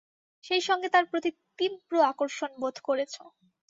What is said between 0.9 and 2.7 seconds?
তার প্রতি তীব্র আকর্ষণ